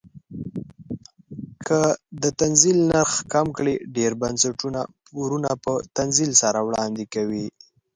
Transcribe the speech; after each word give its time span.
که 1.67 1.79
د 2.21 2.23
تنزیل 2.41 2.77
نرخ 2.91 3.13
کم 3.33 3.47
کړي 3.57 3.75
ډیر 3.95 4.11
بنسټونه 4.21 4.81
پورونه 5.07 5.51
په 5.63 5.73
تنزیل 5.97 6.31
سره 6.41 6.59
وړاندې 6.67 7.03
کوي. 7.13 7.45